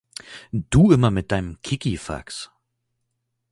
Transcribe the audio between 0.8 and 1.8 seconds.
immer mit deinem